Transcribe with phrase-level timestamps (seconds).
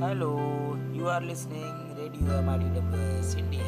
[0.00, 3.64] Hello, you are listening Radio MIDWS India.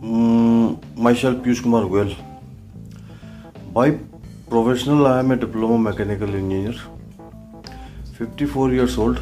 [0.00, 2.16] Mm, myself Piyush Kumar Goyal.
[3.74, 3.98] By
[4.48, 6.74] professional, I am a diploma mechanical engineer,
[8.14, 9.20] 54 years old,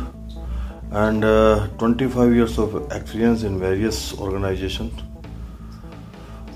[0.93, 4.93] and uh, 25 years of experience in various organizations.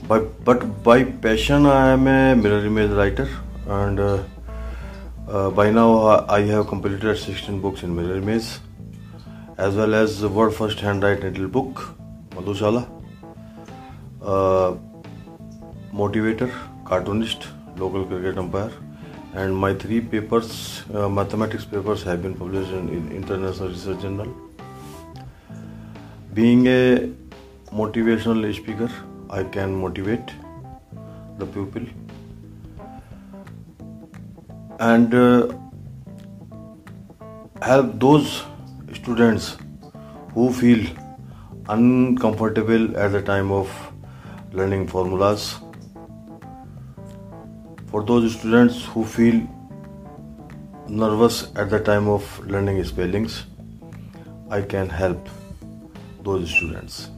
[0.09, 3.29] By, but by passion, I am a mirror image writer,
[3.67, 4.23] and uh,
[5.29, 8.45] uh, by now I have completed 16 books in mirror image,
[9.57, 11.97] as well as the world first handwritten little book,
[12.31, 12.87] Madhushala
[14.25, 14.75] uh,
[15.93, 16.51] motivator,
[16.85, 17.47] cartoonist,
[17.77, 18.73] local cricket umpire,
[19.35, 24.29] and my three papers, uh, mathematics papers, have been published in, in International Research Journal.
[26.33, 27.11] Being a
[27.73, 28.91] motivational speaker,
[29.39, 30.33] I can motivate
[31.39, 31.87] the pupil
[34.79, 35.49] and uh,
[37.63, 38.45] help those
[38.93, 39.57] students
[40.35, 40.85] who feel
[41.69, 43.73] uncomfortable at the time of
[44.53, 45.57] learning formulas.
[47.89, 49.43] For those students who feel
[50.89, 53.47] nervous at the time of learning spellings,
[54.51, 55.29] I can help
[56.23, 57.11] those students.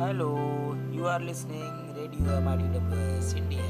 [0.00, 3.64] Hello, you are listening Radio MIDWS India.